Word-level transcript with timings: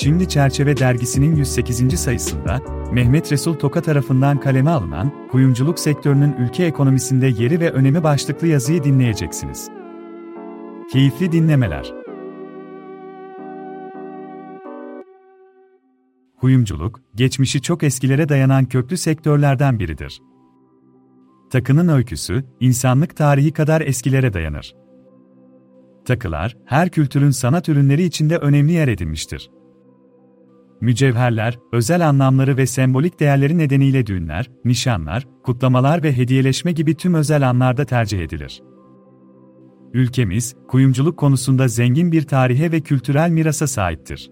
Şimdi 0.00 0.28
Çerçeve 0.28 0.76
dergisinin 0.76 1.36
108. 1.36 2.00
sayısında, 2.00 2.62
Mehmet 2.92 3.32
Resul 3.32 3.54
Toka 3.54 3.82
tarafından 3.82 4.40
kaleme 4.40 4.70
alınan, 4.70 5.28
kuyumculuk 5.30 5.78
sektörünün 5.78 6.36
ülke 6.38 6.64
ekonomisinde 6.64 7.26
yeri 7.26 7.60
ve 7.60 7.70
önemi 7.70 8.02
başlıklı 8.02 8.46
yazıyı 8.46 8.84
dinleyeceksiniz. 8.84 9.68
Keyifli 10.92 11.32
dinlemeler. 11.32 11.92
Kuyumculuk, 16.40 17.00
geçmişi 17.14 17.62
çok 17.62 17.82
eskilere 17.82 18.28
dayanan 18.28 18.64
köklü 18.64 18.96
sektörlerden 18.96 19.78
biridir. 19.78 20.22
Takının 21.50 21.88
öyküsü, 21.88 22.44
insanlık 22.60 23.16
tarihi 23.16 23.52
kadar 23.52 23.80
eskilere 23.80 24.32
dayanır. 24.32 24.74
Takılar, 26.04 26.56
her 26.64 26.90
kültürün 26.90 27.30
sanat 27.30 27.68
ürünleri 27.68 28.02
içinde 28.02 28.36
önemli 28.36 28.72
yer 28.72 28.88
edinmiştir. 28.88 29.50
Mücevherler, 30.80 31.58
özel 31.72 32.08
anlamları 32.08 32.56
ve 32.56 32.66
sembolik 32.66 33.20
değerleri 33.20 33.58
nedeniyle 33.58 34.06
düğünler, 34.06 34.50
nişanlar, 34.64 35.26
kutlamalar 35.44 36.02
ve 36.02 36.16
hediyeleşme 36.16 36.72
gibi 36.72 36.94
tüm 36.94 37.14
özel 37.14 37.48
anlarda 37.48 37.84
tercih 37.84 38.20
edilir. 38.20 38.62
Ülkemiz, 39.92 40.56
kuyumculuk 40.68 41.18
konusunda 41.18 41.68
zengin 41.68 42.12
bir 42.12 42.22
tarihe 42.22 42.72
ve 42.72 42.80
kültürel 42.80 43.30
mirasa 43.30 43.66
sahiptir. 43.66 44.30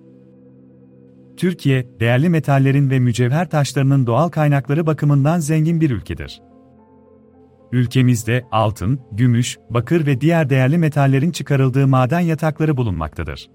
Türkiye, 1.37 1.87
değerli 2.01 2.29
metallerin 2.29 2.91
ve 2.91 2.99
mücevher 2.99 3.51
taşlarının 3.51 4.07
doğal 4.07 4.29
kaynakları 4.29 4.87
bakımından 4.87 5.39
zengin 5.39 5.81
bir 5.81 5.91
ülkedir. 5.91 6.43
Ülkemizde 7.73 8.45
altın, 8.53 9.01
gümüş, 9.13 9.59
bakır 9.71 10.07
ve 10.07 10.21
diğer 10.21 10.51
değerli 10.51 10.79
metallerin 10.79 11.31
çıkarıldığı 11.31 11.87
maden 11.87 12.21
yatakları 12.21 12.77
bulunmaktadır. 12.77 13.51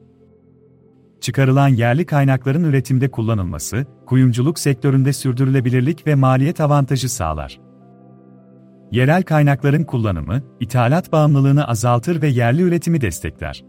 Çıkarılan 1.22 1.68
yerli 1.68 2.06
kaynakların 2.06 2.64
üretimde 2.64 3.12
kullanılması, 3.12 3.86
kuyumculuk 4.06 4.60
sektöründe 4.60 5.14
sürdürülebilirlik 5.14 6.08
ve 6.08 6.16
maliyet 6.16 6.62
avantajı 6.62 7.10
sağlar. 7.10 7.60
Yerel 8.92 9.24
kaynakların 9.24 9.84
kullanımı, 9.84 10.42
ithalat 10.60 11.12
bağımlılığını 11.12 11.68
azaltır 11.68 12.22
ve 12.22 12.28
yerli 12.28 12.62
üretimi 12.62 13.02
destekler. 13.02 13.64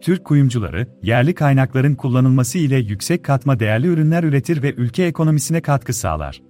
Türk 0.00 0.24
kuyumcuları, 0.24 0.86
yerli 1.02 1.34
kaynakların 1.34 1.94
kullanılması 1.94 2.58
ile 2.58 2.76
yüksek 2.76 3.24
katma 3.24 3.60
değerli 3.60 3.86
ürünler 3.86 4.24
üretir 4.24 4.62
ve 4.62 4.74
ülke 4.74 5.04
ekonomisine 5.04 5.60
katkı 5.60 5.92
sağlar. 5.92 6.42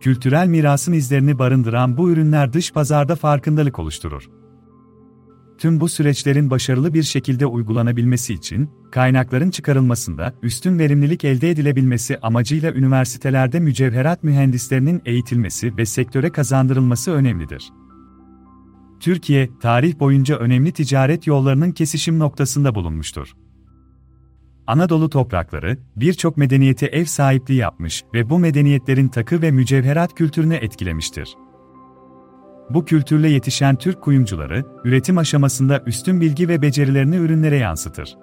Kültürel 0.00 0.46
mirasın 0.46 0.92
izlerini 0.92 1.38
barındıran 1.38 1.96
bu 1.96 2.10
ürünler 2.10 2.52
dış 2.52 2.72
pazarda 2.72 3.16
farkındalık 3.16 3.78
oluşturur. 3.78 4.41
Tüm 5.62 5.80
bu 5.80 5.88
süreçlerin 5.88 6.50
başarılı 6.50 6.94
bir 6.94 7.02
şekilde 7.02 7.46
uygulanabilmesi 7.46 8.34
için, 8.34 8.70
kaynakların 8.90 9.50
çıkarılmasında 9.50 10.34
üstün 10.42 10.78
verimlilik 10.78 11.24
elde 11.24 11.50
edilebilmesi 11.50 12.18
amacıyla 12.22 12.72
üniversitelerde 12.72 13.60
mücevherat 13.60 14.24
mühendislerinin 14.24 15.02
eğitilmesi 15.04 15.76
ve 15.76 15.86
sektöre 15.86 16.30
kazandırılması 16.30 17.10
önemlidir. 17.12 17.72
Türkiye, 19.00 19.50
tarih 19.60 19.98
boyunca 19.98 20.36
önemli 20.36 20.72
ticaret 20.72 21.26
yollarının 21.26 21.72
kesişim 21.72 22.18
noktasında 22.18 22.74
bulunmuştur. 22.74 23.32
Anadolu 24.66 25.10
toprakları, 25.10 25.78
birçok 25.96 26.36
medeniyete 26.36 26.86
ev 26.86 27.04
sahipliği 27.04 27.56
yapmış 27.56 28.04
ve 28.14 28.30
bu 28.30 28.38
medeniyetlerin 28.38 29.08
takı 29.08 29.42
ve 29.42 29.50
mücevherat 29.50 30.14
kültürünü 30.14 30.54
etkilemiştir. 30.54 31.34
Bu 32.74 32.84
kültürle 32.84 33.28
yetişen 33.28 33.76
Türk 33.76 34.00
kuyumcuları, 34.00 34.64
üretim 34.84 35.18
aşamasında 35.18 35.82
üstün 35.86 36.20
bilgi 36.20 36.48
ve 36.48 36.62
becerilerini 36.62 37.16
ürünlere 37.16 37.56
yansıtır. 37.56 38.16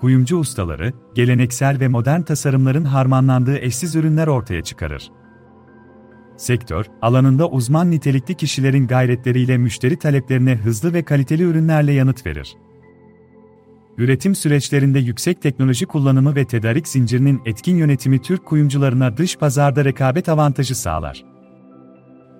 Kuyumcu 0.00 0.36
ustaları, 0.36 0.92
geleneksel 1.14 1.80
ve 1.80 1.88
modern 1.88 2.22
tasarımların 2.22 2.84
harmanlandığı 2.84 3.58
eşsiz 3.58 3.96
ürünler 3.96 4.26
ortaya 4.26 4.62
çıkarır. 4.62 5.10
Sektör, 6.36 6.86
alanında 7.02 7.48
uzman 7.48 7.90
nitelikli 7.90 8.34
kişilerin 8.34 8.86
gayretleriyle 8.86 9.58
müşteri 9.58 9.98
taleplerine 9.98 10.56
hızlı 10.56 10.94
ve 10.94 11.02
kaliteli 11.02 11.42
ürünlerle 11.42 11.92
yanıt 11.92 12.26
verir. 12.26 12.56
Üretim 13.98 14.34
süreçlerinde 14.34 14.98
yüksek 14.98 15.42
teknoloji 15.42 15.86
kullanımı 15.86 16.34
ve 16.34 16.44
tedarik 16.44 16.88
zincirinin 16.88 17.40
etkin 17.46 17.76
yönetimi 17.76 18.22
Türk 18.22 18.46
kuyumcularına 18.46 19.16
dış 19.16 19.36
pazarda 19.36 19.84
rekabet 19.84 20.28
avantajı 20.28 20.74
sağlar. 20.74 21.31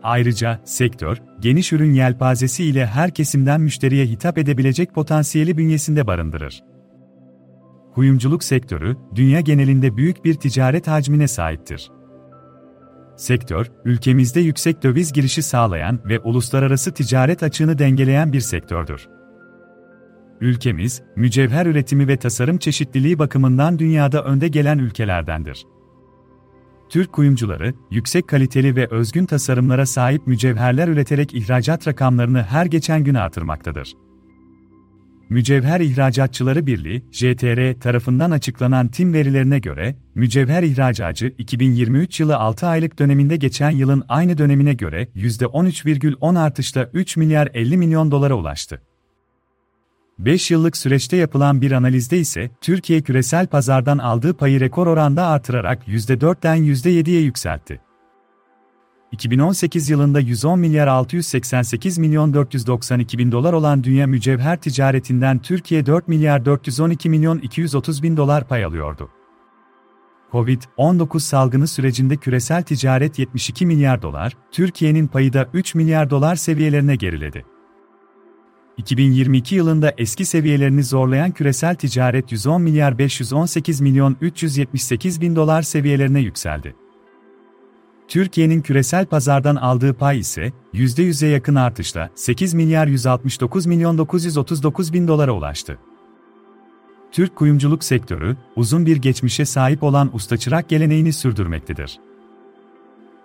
Ayrıca 0.03 0.61
sektör, 0.65 1.23
geniş 1.41 1.73
ürün 1.73 1.93
yelpazesi 1.93 2.65
ile 2.65 2.87
her 2.87 3.11
kesimden 3.11 3.61
müşteriye 3.61 4.07
hitap 4.07 4.39
edebilecek 4.39 4.95
potansiyeli 4.95 5.59
bünyesinde 5.59 6.07
barındırır. 6.07 6.65
Kuyumculuk 7.95 8.45
sektörü, 8.45 8.97
dünya 9.15 9.41
genelinde 9.41 9.97
büyük 9.97 10.25
bir 10.25 10.35
ticaret 10.35 10.89
hacmine 10.89 11.29
sahiptir. 11.29 11.91
Sektör, 13.17 13.71
ülkemizde 13.85 14.41
yüksek 14.41 14.83
döviz 14.83 15.13
girişi 15.13 15.43
sağlayan 15.43 16.01
ve 16.05 16.21
uluslararası 16.21 16.95
ticaret 16.95 17.43
açığını 17.43 17.79
dengeleyen 17.79 18.33
bir 18.33 18.41
sektördür. 18.41 19.09
Ülkemiz, 20.41 21.03
mücevher 21.17 21.67
üretimi 21.67 22.09
ve 22.09 22.17
tasarım 22.17 22.59
çeşitliliği 22.59 23.19
bakımından 23.19 23.79
dünyada 23.79 24.25
önde 24.25 24.49
gelen 24.49 24.79
ülkelerdendir. 24.79 25.65
Türk 26.93 27.13
kuyumcuları, 27.13 27.75
yüksek 27.91 28.29
kaliteli 28.29 28.77
ve 28.77 28.87
özgün 28.91 29.27
tasarımlara 29.27 29.87
sahip 29.87 30.27
mücevherler 30.27 30.89
üreterek 30.89 31.35
ihracat 31.35 31.89
rakamlarını 31.89 32.43
her 32.43 32.67
geçen 32.67 33.05
gün 33.05 33.15
artırmaktadır. 33.15 33.93
Mücevher 35.29 35.81
İhracatçıları 35.81 36.67
Birliği, 36.67 37.05
JTR 37.13 37.81
tarafından 37.81 38.31
açıklanan 38.31 38.89
TİM 38.89 39.13
verilerine 39.13 39.59
göre, 39.59 39.97
mücevher 40.15 40.63
ihracacı 40.63 41.35
2023 41.39 42.21
yılı 42.21 42.37
6 42.37 42.67
aylık 42.67 42.99
döneminde 42.99 43.37
geçen 43.37 43.71
yılın 43.71 44.05
aynı 44.09 44.39
dönemine 44.39 44.75
göre 44.75 45.09
%13,10 45.17 46.39
artışla 46.39 46.91
3 46.93 47.17
milyar 47.17 47.49
50 47.55 47.77
milyon 47.77 48.11
dolara 48.11 48.35
ulaştı. 48.35 48.83
5 50.25 50.51
yıllık 50.51 50.77
süreçte 50.77 51.17
yapılan 51.17 51.61
bir 51.61 51.73
analizde 51.73 52.19
ise 52.19 52.51
Türkiye 52.61 53.01
küresel 53.01 53.47
pazardan 53.47 53.99
aldığı 53.99 54.35
payı 54.35 54.61
rekor 54.61 54.87
oranda 54.87 55.27
artırarak 55.27 55.89
%4'den 55.89 56.57
%7'ye 56.57 57.21
yükseltti. 57.21 57.81
2018 59.13 59.91
yılında 59.91 60.21
110 60.21 60.59
milyar 60.59 60.87
688 60.87 61.99
milyon 61.99 62.35
492 62.35 63.19
bin 63.19 63.33
dolar 63.33 63.53
olan 63.53 63.85
dünya 63.85 64.07
mücevher 64.07 64.61
ticaretinden 64.61 65.39
Türkiye 65.39 65.87
4 65.87 66.09
milyar 66.09 66.45
412 66.45 67.11
milyon 67.11 67.39
230 67.39 68.03
bin 68.03 68.17
dolar 68.17 68.49
pay 68.49 68.65
alıyordu. 68.65 69.11
Covid-19 70.33 71.21
salgını 71.21 71.67
sürecinde 71.67 72.17
küresel 72.17 72.63
ticaret 72.63 73.19
72 73.19 73.67
milyar 73.67 74.03
dolar, 74.03 74.37
Türkiye'nin 74.53 75.07
payı 75.07 75.33
da 75.33 75.49
3 75.53 75.75
milyar 75.75 76.11
dolar 76.11 76.37
seviyelerine 76.37 76.97
geriledi. 76.97 77.52
2022 78.77 79.55
yılında 79.55 79.95
eski 79.99 80.25
seviyelerini 80.25 80.85
zorlayan 80.85 81.31
küresel 81.31 81.75
ticaret 81.75 82.33
110 82.33 82.63
milyar 82.63 82.99
518 82.99 83.81
milyon 83.81 84.17
378 84.21 85.21
bin 85.21 85.37
dolar 85.37 85.63
seviyelerine 85.63 86.21
yükseldi. 86.21 86.75
Türkiye'nin 88.09 88.63
küresel 88.63 89.07
pazardan 89.07 89.57
aldığı 89.57 89.95
pay 89.95 90.19
ise 90.19 90.53
%100'e 90.75 91.29
yakın 91.29 91.55
artışla 91.55 92.11
8 92.15 92.55
milyar 92.55 92.87
169 92.87 93.67
milyon 93.67 93.99
939 93.99 94.93
bin 94.93 95.09
dolara 95.09 95.33
ulaştı. 95.33 95.79
Türk 97.13 97.37
kuyumculuk 97.37 97.85
sektörü, 97.85 98.37
uzun 98.57 98.87
bir 98.87 98.97
geçmişe 98.97 99.45
sahip 99.45 99.83
olan 99.83 100.11
ustaçırak 100.17 100.69
geleneğini 100.69 101.13
sürdürmektedir. 101.13 101.99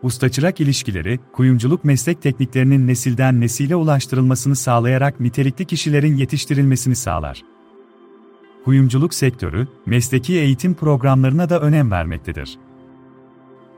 Usta-çırak 0.03 0.61
ilişkileri, 0.61 1.19
kuyumculuk 1.33 1.83
meslek 1.83 2.21
tekniklerinin 2.21 2.87
nesilden 2.87 3.41
nesile 3.41 3.75
ulaştırılmasını 3.75 4.55
sağlayarak 4.55 5.19
nitelikli 5.19 5.65
kişilerin 5.65 6.15
yetiştirilmesini 6.15 6.95
sağlar. 6.95 7.43
Kuyumculuk 8.65 9.13
sektörü, 9.13 9.67
mesleki 9.85 10.33
eğitim 10.33 10.73
programlarına 10.73 11.49
da 11.49 11.59
önem 11.59 11.91
vermektedir. 11.91 12.57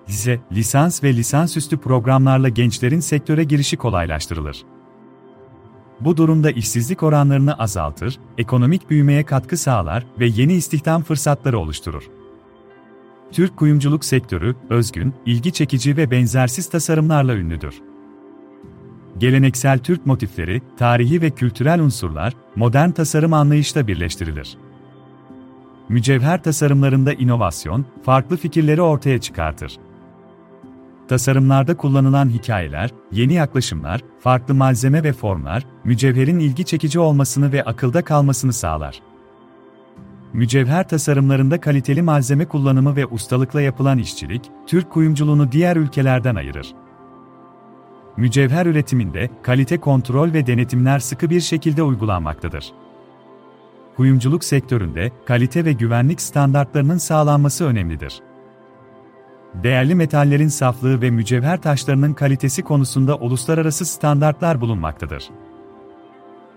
Lise, 0.09 0.39
lisans 0.51 1.03
ve 1.03 1.13
lisansüstü 1.13 1.77
programlarla 1.77 2.49
gençlerin 2.49 2.99
sektöre 2.99 3.43
girişi 3.43 3.77
kolaylaştırılır. 3.77 4.63
Bu 5.99 6.17
durumda 6.17 6.51
işsizlik 6.51 7.03
oranlarını 7.03 7.53
azaltır, 7.53 8.19
ekonomik 8.37 8.89
büyümeye 8.89 9.23
katkı 9.23 9.57
sağlar 9.57 10.05
ve 10.19 10.25
yeni 10.27 10.53
istihdam 10.53 11.03
fırsatları 11.03 11.59
oluşturur. 11.59 12.18
Türk 13.31 13.57
kuyumculuk 13.57 14.05
sektörü, 14.05 14.55
özgün, 14.69 15.13
ilgi 15.25 15.51
çekici 15.51 15.97
ve 15.97 16.11
benzersiz 16.11 16.69
tasarımlarla 16.69 17.35
ünlüdür. 17.35 17.81
Geleneksel 19.17 19.79
Türk 19.79 20.05
motifleri, 20.05 20.61
tarihi 20.77 21.21
ve 21.21 21.29
kültürel 21.29 21.79
unsurlar, 21.79 22.33
modern 22.55 22.91
tasarım 22.91 23.33
anlayışla 23.33 23.87
birleştirilir. 23.87 24.57
Mücevher 25.89 26.43
tasarımlarında 26.43 27.13
inovasyon, 27.13 27.85
farklı 28.03 28.37
fikirleri 28.37 28.81
ortaya 28.81 29.21
çıkartır. 29.21 29.77
Tasarımlarda 31.07 31.77
kullanılan 31.77 32.29
hikayeler, 32.29 32.89
yeni 33.11 33.33
yaklaşımlar, 33.33 34.01
farklı 34.19 34.53
malzeme 34.53 35.03
ve 35.03 35.13
formlar, 35.13 35.65
mücevherin 35.83 36.39
ilgi 36.39 36.65
çekici 36.65 36.99
olmasını 36.99 37.51
ve 37.51 37.63
akılda 37.63 38.03
kalmasını 38.03 38.53
sağlar. 38.53 39.01
Mücevher 40.33 40.87
tasarımlarında 40.87 41.61
kaliteli 41.61 42.01
malzeme 42.01 42.45
kullanımı 42.45 42.95
ve 42.95 43.05
ustalıkla 43.05 43.61
yapılan 43.61 43.97
işçilik, 43.97 44.51
Türk 44.67 44.89
kuyumculuğunu 44.89 45.51
diğer 45.51 45.75
ülkelerden 45.75 46.35
ayırır. 46.35 46.75
Mücevher 48.17 48.65
üretiminde 48.65 49.29
kalite 49.41 49.79
kontrol 49.79 50.33
ve 50.33 50.47
denetimler 50.47 50.99
sıkı 50.99 51.29
bir 51.29 51.41
şekilde 51.41 51.83
uygulanmaktadır. 51.83 52.73
Kuyumculuk 53.95 54.43
sektöründe 54.43 55.11
kalite 55.25 55.65
ve 55.65 55.73
güvenlik 55.73 56.21
standartlarının 56.21 56.97
sağlanması 56.97 57.65
önemlidir. 57.65 58.21
Değerli 59.53 59.95
metallerin 59.95 60.47
saflığı 60.47 61.01
ve 61.01 61.09
mücevher 61.09 61.61
taşlarının 61.61 62.13
kalitesi 62.13 62.63
konusunda 62.63 63.15
uluslararası 63.15 63.85
standartlar 63.85 64.61
bulunmaktadır. 64.61 65.29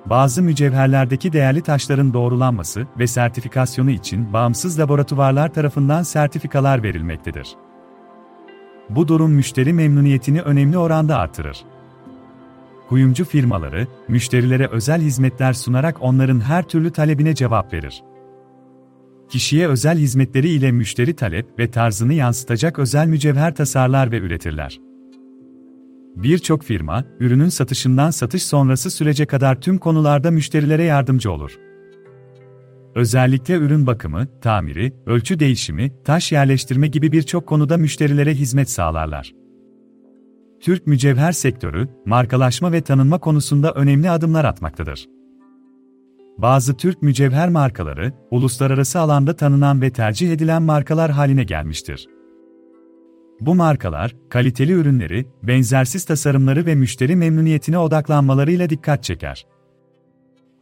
Bazı 0.07 0.43
mücevherlerdeki 0.43 1.33
değerli 1.33 1.61
taşların 1.63 2.15
doğrulanması 2.15 2.87
ve 2.99 3.07
sertifikasyonu 3.07 3.91
için 3.91 4.33
bağımsız 4.33 4.79
laboratuvarlar 4.79 5.55
tarafından 5.55 6.03
sertifikalar 6.03 6.83
verilmektedir. 6.83 7.57
Bu 8.91 9.09
durum 9.09 9.33
müşteri 9.33 9.73
memnuniyetini 9.73 10.43
önemli 10.43 10.79
oranda 10.79 11.19
artırır. 11.19 11.65
Kuyumcu 12.89 13.25
firmaları, 13.25 13.87
müşterilere 14.09 14.67
özel 14.67 15.01
hizmetler 15.01 15.53
sunarak 15.53 15.97
onların 16.01 16.41
her 16.41 16.63
türlü 16.63 16.91
talebine 16.91 17.35
cevap 17.35 17.73
verir. 17.73 18.03
Kişiye 19.29 19.69
özel 19.69 19.99
hizmetleri 19.99 20.49
ile 20.49 20.73
müşteri 20.73 21.17
talep 21.17 21.59
ve 21.59 21.71
tarzını 21.71 22.15
yansıtacak 22.15 22.79
özel 22.79 23.07
mücevher 23.07 23.55
tasarlar 23.55 24.13
ve 24.13 24.19
üretirler. 24.19 24.92
Birçok 26.17 26.63
firma, 26.63 27.05
ürünün 27.21 27.49
satışından 27.49 28.11
satış 28.11 28.43
sonrası 28.43 28.91
sürece 28.91 29.27
kadar 29.27 29.61
tüm 29.61 29.79
konularda 29.79 30.31
müşterilere 30.31 30.83
yardımcı 30.83 31.33
olur. 31.33 31.59
Özellikle 32.95 33.55
ürün 33.55 33.87
bakımı, 33.87 34.41
tamiri, 34.41 34.93
ölçü 35.07 35.39
değişimi, 35.39 35.93
taş 36.05 36.33
yerleştirme 36.33 36.89
gibi 36.89 37.13
birçok 37.13 37.47
konuda 37.47 37.77
müşterilere 37.77 38.35
hizmet 38.35 38.71
sağlarlar. 38.71 39.33
Türk 40.61 40.87
mücevher 40.87 41.33
sektörü, 41.33 41.89
markalaşma 42.07 42.73
ve 42.73 42.81
tanınma 42.81 43.19
konusunda 43.19 43.73
önemli 43.73 44.11
adımlar 44.11 44.45
atmaktadır. 44.45 45.09
Bazı 46.39 46.77
Türk 46.77 47.03
mücevher 47.03 47.49
markaları, 47.49 48.13
uluslararası 48.31 49.01
alanda 49.01 49.37
tanınan 49.37 49.83
ve 49.83 49.91
tercih 49.91 50.33
edilen 50.33 50.63
markalar 50.63 51.11
haline 51.11 51.45
gelmiştir. 51.45 52.09
Bu 53.47 53.55
markalar, 53.55 54.17
kaliteli 54.31 54.73
ürünleri, 54.73 55.27
benzersiz 55.43 56.05
tasarımları 56.05 56.67
ve 56.67 56.75
müşteri 56.75 57.17
memnuniyetine 57.17 57.79
odaklanmalarıyla 57.79 58.71
dikkat 58.71 59.05
çeker. 59.05 59.47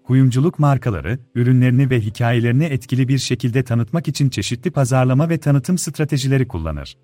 Kuyumculuk 0.05 0.59
markaları, 0.59 1.19
ürünlerini 1.35 1.91
ve 1.91 2.01
hikayelerini 2.01 2.65
etkili 2.65 3.09
bir 3.09 3.19
şekilde 3.19 3.63
tanıtmak 3.63 4.09
için 4.09 4.29
çeşitli 4.29 4.71
pazarlama 4.71 5.29
ve 5.29 5.39
tanıtım 5.39 5.79
stratejileri 5.79 6.49
kullanır. 6.49 6.97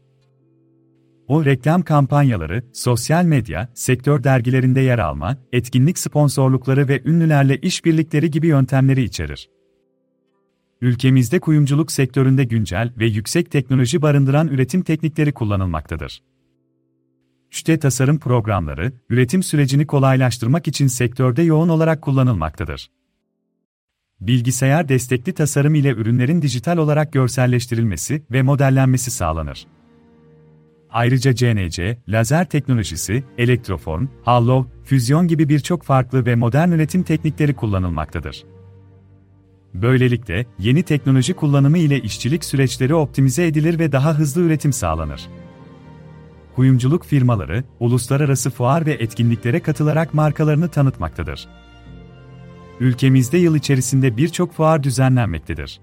O 1.28 1.44
reklam 1.44 1.82
kampanyaları, 1.82 2.62
sosyal 2.72 3.24
medya, 3.24 3.68
sektör 3.74 4.24
dergilerinde 4.24 4.80
yer 4.80 4.98
alma, 4.98 5.36
etkinlik 5.52 5.98
sponsorlukları 5.98 6.88
ve 6.88 7.02
ünlülerle 7.04 7.56
işbirlikleri 7.56 8.30
gibi 8.30 8.46
yöntemleri 8.46 9.02
içerir. 9.02 9.48
Ülkemizde 10.80 11.40
kuyumculuk 11.40 11.92
sektöründe 11.92 12.44
güncel 12.44 12.92
ve 12.98 13.06
yüksek 13.06 13.50
teknoloji 13.50 14.02
barındıran 14.02 14.48
üretim 14.48 14.82
teknikleri 14.82 15.32
kullanılmaktadır. 15.32 16.22
İşte 17.50 17.78
tasarım 17.78 18.18
programları, 18.18 18.92
üretim 19.10 19.42
sürecini 19.42 19.86
kolaylaştırmak 19.86 20.68
için 20.68 20.86
sektörde 20.86 21.42
yoğun 21.42 21.68
olarak 21.68 22.02
kullanılmaktadır. 22.02 22.90
Bilgisayar 24.20 24.88
destekli 24.88 25.32
tasarım 25.32 25.74
ile 25.74 25.90
ürünlerin 25.90 26.42
dijital 26.42 26.76
olarak 26.76 27.12
görselleştirilmesi 27.12 28.22
ve 28.30 28.42
modellenmesi 28.42 29.10
sağlanır. 29.10 29.66
Ayrıca 30.90 31.34
CNC, 31.34 31.98
lazer 32.08 32.48
teknolojisi, 32.48 33.24
elektroform, 33.38 34.06
hollow, 34.24 34.70
füzyon 34.84 35.28
gibi 35.28 35.48
birçok 35.48 35.82
farklı 35.82 36.26
ve 36.26 36.34
modern 36.34 36.70
üretim 36.70 37.02
teknikleri 37.02 37.54
kullanılmaktadır. 37.54 38.55
Böylelikle, 39.82 40.46
yeni 40.58 40.82
teknoloji 40.82 41.34
kullanımı 41.34 41.78
ile 41.78 42.00
işçilik 42.00 42.44
süreçleri 42.44 42.94
optimize 42.94 43.46
edilir 43.46 43.78
ve 43.78 43.92
daha 43.92 44.14
hızlı 44.14 44.42
üretim 44.42 44.72
sağlanır. 44.72 45.28
Kuyumculuk 46.54 47.04
firmaları, 47.04 47.64
uluslararası 47.80 48.50
fuar 48.50 48.86
ve 48.86 48.92
etkinliklere 48.92 49.60
katılarak 49.60 50.14
markalarını 50.14 50.68
tanıtmaktadır. 50.68 51.48
Ülkemizde 52.80 53.38
yıl 53.38 53.56
içerisinde 53.56 54.16
birçok 54.16 54.52
fuar 54.52 54.82
düzenlenmektedir. 54.82 55.80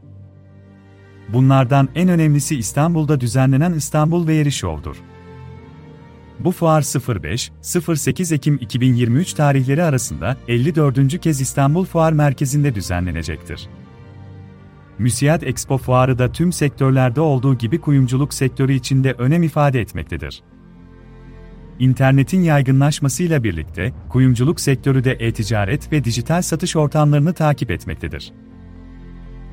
Bunlardan 1.30 1.90
en 1.96 2.10
önemlisi 2.10 2.56
İstanbul'da 2.56 3.22
düzenlenen 3.22 3.74
İstanbul 3.74 4.28
Veyeri 4.28 4.52
Show'dur. 4.52 4.96
Bu 6.40 6.52
fuar 6.52 6.82
05-08 6.82 8.36
Ekim 8.36 8.56
2023 8.62 9.34
tarihleri 9.34 9.84
arasında 9.84 10.38
54. 10.48 11.22
kez 11.22 11.42
İstanbul 11.42 11.86
Fuar 11.86 12.12
Merkezi'nde 12.14 12.76
düzenlenecektir. 12.76 13.70
Müsiyat 15.00 15.44
Expo 15.44 15.78
fuarı 15.78 16.20
da 16.20 16.32
tüm 16.32 16.54
sektörlerde 16.54 17.22
olduğu 17.22 17.56
gibi 17.58 17.82
kuyumculuk 17.82 18.34
sektörü 18.34 18.74
içinde 18.74 19.14
önem 19.14 19.44
ifade 19.44 19.82
etmektedir. 19.82 20.44
İnternetin 21.80 22.42
yaygınlaşmasıyla 22.42 23.44
birlikte 23.44 23.94
kuyumculuk 24.10 24.60
sektörü 24.60 25.04
de 25.04 25.12
e-ticaret 25.12 25.92
ve 25.92 26.04
dijital 26.04 26.42
satış 26.42 26.76
ortamlarını 26.76 27.34
takip 27.34 27.72
etmektedir. 27.72 28.34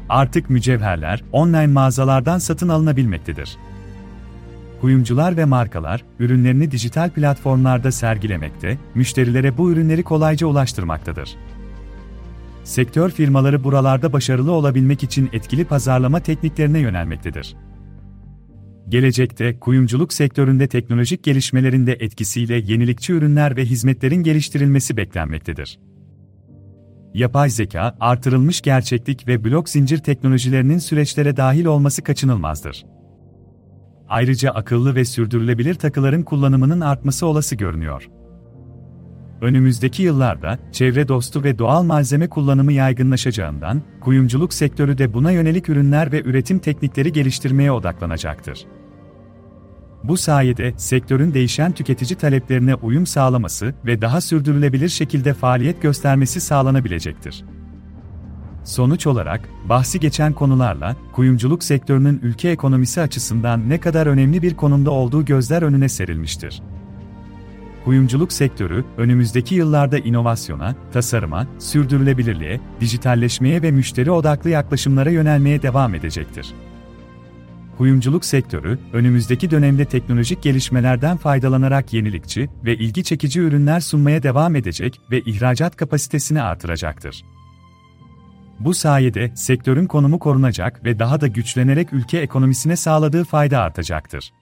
Artık 0.08 0.50
mücevherler 0.50 1.24
online 1.32 1.66
mağazalardan 1.66 2.38
satın 2.38 2.68
alınabilmektedir. 2.68 3.56
Kuyumcular 4.80 5.36
ve 5.36 5.44
markalar 5.44 6.04
ürünlerini 6.18 6.70
dijital 6.70 7.10
platformlarda 7.10 7.92
sergilemekte, 7.92 8.78
müşterilere 8.94 9.58
bu 9.58 9.72
ürünleri 9.72 10.02
kolayca 10.02 10.46
ulaştırmaktadır. 10.46 11.36
Sektör 12.70 13.10
firmaları 13.10 13.64
buralarda 13.64 14.12
başarılı 14.12 14.52
olabilmek 14.52 15.02
için 15.02 15.30
etkili 15.32 15.64
pazarlama 15.64 16.20
tekniklerine 16.20 16.78
yönelmektedir. 16.78 17.56
Gelecekte 18.88 19.58
kuyumculuk 19.58 20.12
sektöründe 20.12 20.68
teknolojik 20.68 21.24
gelişmelerin 21.24 21.86
de 21.86 21.92
etkisiyle 21.92 22.54
yenilikçi 22.54 23.12
ürünler 23.12 23.56
ve 23.56 23.64
hizmetlerin 23.64 24.22
geliştirilmesi 24.22 24.96
beklenmektedir. 24.96 25.78
Yapay 27.14 27.50
zeka, 27.50 27.96
artırılmış 28.00 28.60
gerçeklik 28.60 29.28
ve 29.28 29.44
blok 29.44 29.68
zincir 29.68 29.98
teknolojilerinin 29.98 30.78
süreçlere 30.78 31.36
dahil 31.36 31.64
olması 31.64 32.02
kaçınılmazdır. 32.02 32.86
Ayrıca 34.08 34.50
akıllı 34.50 34.94
ve 34.94 35.04
sürdürülebilir 35.04 35.74
takıların 35.74 36.22
kullanımının 36.22 36.80
artması 36.80 37.26
olası 37.26 37.56
görünüyor. 37.56 38.10
Önümüzdeki 39.40 40.02
yıllarda 40.02 40.58
çevre 40.72 41.08
dostu 41.08 41.44
ve 41.44 41.58
doğal 41.58 41.82
malzeme 41.82 42.28
kullanımı 42.28 42.72
yaygınlaşacağından, 42.72 43.82
kuyumculuk 44.00 44.54
sektörü 44.54 44.98
de 44.98 45.14
buna 45.14 45.30
yönelik 45.30 45.68
ürünler 45.68 46.12
ve 46.12 46.22
üretim 46.22 46.58
teknikleri 46.58 47.12
geliştirmeye 47.12 47.72
odaklanacaktır. 47.72 48.66
Bu 50.04 50.16
sayede 50.16 50.74
sektörün 50.76 51.34
değişen 51.34 51.72
tüketici 51.72 52.18
taleplerine 52.18 52.74
uyum 52.74 53.06
sağlaması 53.06 53.74
ve 53.86 54.02
daha 54.02 54.20
sürdürülebilir 54.20 54.88
şekilde 54.88 55.34
faaliyet 55.34 55.82
göstermesi 55.82 56.40
sağlanabilecektir. 56.40 57.44
Sonuç 58.64 59.06
olarak, 59.06 59.48
bahsi 59.68 60.00
geçen 60.00 60.32
konularla, 60.32 60.96
kuyumculuk 61.12 61.64
sektörünün 61.64 62.20
ülke 62.22 62.48
ekonomisi 62.48 63.00
açısından 63.00 63.68
ne 63.68 63.80
kadar 63.80 64.06
önemli 64.06 64.42
bir 64.42 64.54
konumda 64.54 64.90
olduğu 64.90 65.24
gözler 65.24 65.62
önüne 65.62 65.88
serilmiştir. 65.88 66.62
Kuyumculuk 67.84 68.32
sektörü, 68.32 68.84
önümüzdeki 68.96 69.54
yıllarda 69.54 69.98
inovasyona, 69.98 70.74
tasarıma, 70.92 71.46
sürdürülebilirliğe, 71.58 72.60
dijitalleşmeye 72.80 73.62
ve 73.62 73.70
müşteri 73.70 74.10
odaklı 74.10 74.50
yaklaşımlara 74.50 75.10
yönelmeye 75.10 75.62
devam 75.62 75.94
edecektir. 75.94 76.54
Kuyumculuk 77.78 78.24
sektörü, 78.24 78.78
önümüzdeki 78.92 79.50
dönemde 79.50 79.84
teknolojik 79.84 80.42
gelişmelerden 80.42 81.16
faydalanarak 81.16 81.92
yenilikçi 81.92 82.48
ve 82.64 82.76
ilgi 82.76 83.04
çekici 83.04 83.40
ürünler 83.40 83.80
sunmaya 83.80 84.22
devam 84.22 84.56
edecek 84.56 85.00
ve 85.10 85.20
ihracat 85.20 85.76
kapasitesini 85.76 86.42
artıracaktır. 86.42 87.24
Bu 88.58 88.74
sayede 88.74 89.32
sektörün 89.34 89.86
konumu 89.86 90.18
korunacak 90.18 90.84
ve 90.84 90.98
daha 90.98 91.20
da 91.20 91.26
güçlenerek 91.26 91.92
ülke 91.92 92.18
ekonomisine 92.18 92.76
sağladığı 92.76 93.24
fayda 93.24 93.60
artacaktır. 93.60 94.32